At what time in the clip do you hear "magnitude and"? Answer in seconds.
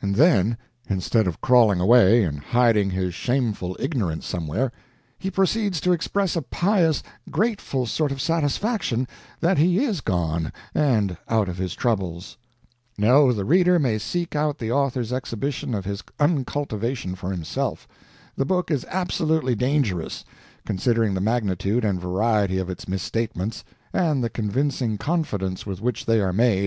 21.20-22.00